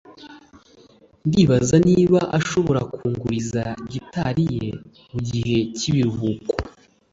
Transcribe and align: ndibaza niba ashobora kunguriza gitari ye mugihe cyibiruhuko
ndibaza 1.27 1.75
niba 1.87 2.19
ashobora 2.39 2.81
kunguriza 2.93 3.63
gitari 3.91 4.43
ye 4.55 4.67
mugihe 5.11 5.57
cyibiruhuko 5.77 6.53